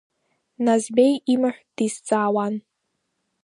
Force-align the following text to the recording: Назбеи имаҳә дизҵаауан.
Назбеи 0.65 1.13
имаҳә 1.33 1.61
дизҵаауан. 1.75 2.55